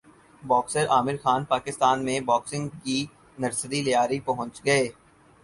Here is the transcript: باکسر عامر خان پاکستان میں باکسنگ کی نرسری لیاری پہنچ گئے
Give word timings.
باکسر 0.43 0.85
عامر 0.87 1.17
خان 1.17 1.43
پاکستان 1.45 2.03
میں 2.05 2.19
باکسنگ 2.21 2.69
کی 2.83 3.05
نرسری 3.39 3.81
لیاری 3.81 4.19
پہنچ 4.19 4.65
گئے 4.65 4.87